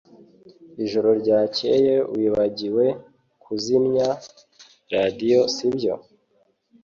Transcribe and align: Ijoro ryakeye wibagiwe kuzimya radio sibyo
Ijoro 0.83 1.09
ryakeye 1.21 1.93
wibagiwe 2.13 2.85
kuzimya 3.43 4.07
radio 4.93 5.39
sibyo 5.55 5.93